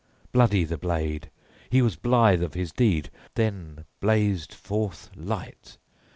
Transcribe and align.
Bloody 0.31 0.63
the 0.63 0.79
blade: 0.79 1.29
he 1.69 1.83
was 1.83 1.95
blithe 1.95 2.41
of 2.41 2.55
his 2.55 2.71
deed. 2.71 3.11
Then 3.35 3.85
blazed 3.99 4.51
forth 4.51 5.11
light. 5.15 5.77